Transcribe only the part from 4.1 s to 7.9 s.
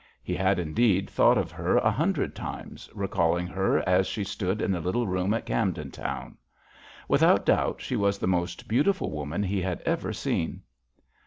stood in the little room in Camden Town. Without doubt